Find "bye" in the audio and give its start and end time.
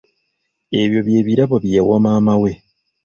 1.07-1.19, 1.63-1.73